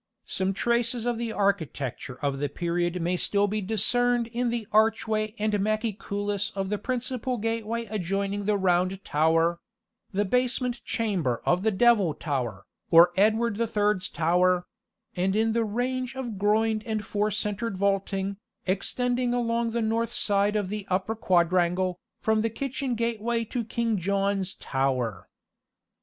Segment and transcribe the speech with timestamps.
[0.25, 5.35] Some traces of the architecture of the period may still be discerned in the archway
[5.37, 9.59] and machecoulis of the principal gateway adjoining the Round Tower;
[10.11, 14.65] the basement chamber of the Devil Tower, or Edward the Third's Tower;
[15.15, 20.55] and in the range of groined and four centred vaulting, extending along the north side
[20.55, 25.29] of the upper quadrangle, from the kitchen gateway to King John's Tower.